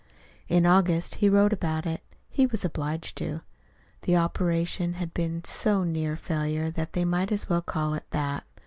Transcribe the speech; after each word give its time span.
In 0.47 0.65
August 0.65 1.13
he 1.21 1.29
wrote 1.29 1.53
about 1.53 1.85
it. 1.85 2.01
He 2.27 2.47
was 2.47 2.65
obliged 2.65 3.15
to. 3.19 3.41
The 4.01 4.17
operation 4.17 4.93
had 4.95 5.13
been 5.13 5.43
so 5.43 5.83
near 5.83 6.13
a 6.13 6.17
failure 6.17 6.71
that 6.71 6.93
they 6.93 7.05
might 7.05 7.31
as 7.31 7.47
well 7.49 7.61
call 7.61 7.93
it 7.93 8.09
that. 8.09 8.43